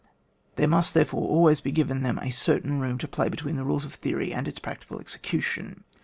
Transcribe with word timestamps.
There 0.55 0.67
must, 0.67 0.95
therefore, 0.95 1.29
always 1.29 1.61
be 1.61 1.71
given 1.71 2.01
them 2.01 2.17
a 2.17 2.31
certain 2.31 2.79
room 2.79 2.97
to 2.97 3.07
play 3.07 3.29
between 3.29 3.55
the 3.55 3.63
rules 3.63 3.85
of 3.85 3.93
theory 3.93 4.33
and 4.33 4.47
its 4.47 4.57
prac 4.57 4.83
tical 4.83 4.99
execution. 4.99 5.83